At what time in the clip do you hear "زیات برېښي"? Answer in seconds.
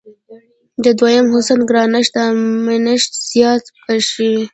3.31-4.33